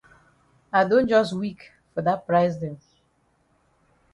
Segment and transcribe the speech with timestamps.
[0.73, 1.61] I don jus weak
[1.93, 2.75] for dat price dem.